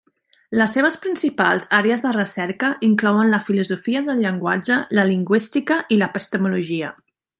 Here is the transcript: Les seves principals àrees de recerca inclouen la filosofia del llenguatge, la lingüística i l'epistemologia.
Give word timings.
Les 0.59 0.71
seves 0.75 0.95
principals 1.01 1.67
àrees 1.79 2.05
de 2.05 2.13
recerca 2.15 2.71
inclouen 2.89 3.29
la 3.35 3.41
filosofia 3.51 4.01
del 4.09 4.25
llenguatge, 4.25 4.79
la 5.01 5.05
lingüística 5.11 5.79
i 5.97 6.01
l'epistemologia. 6.01 6.91